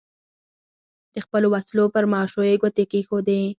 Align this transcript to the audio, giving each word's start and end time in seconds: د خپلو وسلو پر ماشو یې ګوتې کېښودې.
د 1.13 1.15
خپلو 1.25 1.47
وسلو 1.53 1.85
پر 1.93 2.03
ماشو 2.13 2.41
یې 2.49 2.55
ګوتې 2.61 2.83
کېښودې. 2.91 3.41